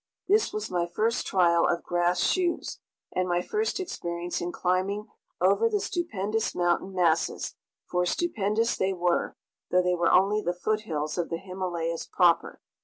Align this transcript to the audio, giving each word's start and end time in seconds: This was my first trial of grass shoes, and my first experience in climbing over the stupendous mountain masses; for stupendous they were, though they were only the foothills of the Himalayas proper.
This 0.27 0.51
was 0.51 0.71
my 0.71 0.87
first 0.87 1.27
trial 1.27 1.67
of 1.67 1.83
grass 1.83 2.21
shoes, 2.21 2.79
and 3.15 3.29
my 3.29 3.39
first 3.39 3.79
experience 3.79 4.41
in 4.41 4.51
climbing 4.51 5.05
over 5.39 5.69
the 5.69 5.79
stupendous 5.79 6.55
mountain 6.55 6.91
masses; 6.95 7.53
for 7.87 8.07
stupendous 8.07 8.75
they 8.75 8.93
were, 8.93 9.35
though 9.69 9.83
they 9.83 9.93
were 9.93 10.11
only 10.11 10.41
the 10.41 10.55
foothills 10.55 11.19
of 11.19 11.29
the 11.29 11.37
Himalayas 11.37 12.07
proper. 12.07 12.61